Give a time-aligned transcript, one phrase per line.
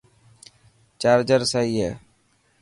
[1.01, 1.91] چارجر سئي هي.